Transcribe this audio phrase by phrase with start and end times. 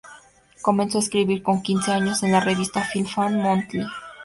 [0.63, 3.85] Comenzó a escribir con quince años en la revista "Film Fan Monthly".